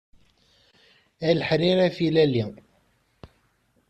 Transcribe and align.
A 1.27 1.29
leḥrir 1.39 1.77
afilali. 1.87 2.45